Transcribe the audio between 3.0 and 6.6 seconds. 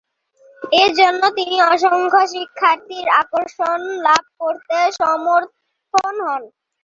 আকর্ষণ লাভ করতে সমর্থ হন।